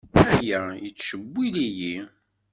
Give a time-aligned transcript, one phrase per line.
[0.35, 1.95] Aya yettcewwil-iyi.